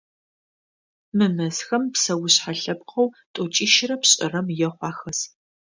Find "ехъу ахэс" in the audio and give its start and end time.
4.67-5.19